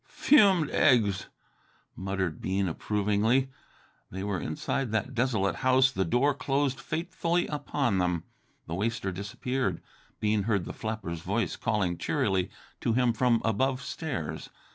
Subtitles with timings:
[0.07, 1.27] "Fumed eggs!"
[1.95, 3.51] murmured Bean approvingly.
[4.09, 8.23] They were inside that desolated house, the door closed fatefully upon them.
[8.65, 9.79] The waster disappeared.
[10.19, 14.49] Bean heard the flapper's voice calling cheerily to him from above stairs.